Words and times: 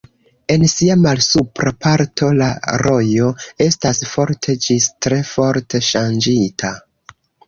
En 0.53 0.63
sia 0.69 0.93
malsupra 1.01 1.73
parto 1.85 2.29
la 2.39 2.47
rojo 2.83 3.27
estas 3.65 4.01
forte 4.13 4.55
ĝis 4.69 4.87
tre 5.07 5.21
forte 5.33 5.83
ŝanĝita. 5.89 6.73